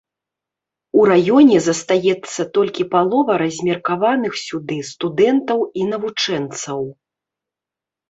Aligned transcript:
У 1.01 1.03
раёне 1.11 1.57
застаецца 1.65 2.41
толькі 2.57 2.87
палова 2.95 3.37
размеркаваных 3.43 4.33
сюды 4.47 4.81
студэнтаў 4.91 5.59
і 5.79 5.89
навучэнцаў. 5.95 6.81